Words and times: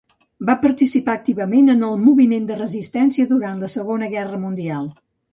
Va 0.49 0.53
participar 0.61 1.13
activament 1.17 1.67
en 1.73 1.83
el 1.87 1.99
moviment 2.05 2.47
de 2.51 2.57
resistència 2.61 3.27
durant 3.33 3.61
la 3.65 3.69
Segona 3.75 4.09
Guerra 4.15 4.41
Mundial. 4.47 4.89